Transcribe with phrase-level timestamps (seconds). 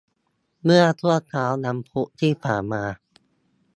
[0.63, 2.83] เมื่อช่วงเช้าวันพุธที่ผ่านมา